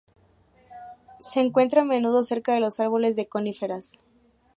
[1.19, 3.99] Se encuentra a menudo cerca de los árboles de coníferas.